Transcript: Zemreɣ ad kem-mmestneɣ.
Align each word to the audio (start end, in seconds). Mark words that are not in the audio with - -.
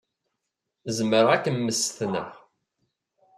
Zemreɣ 0.97 1.29
ad 1.31 1.41
kem-mmestneɣ. 1.43 2.29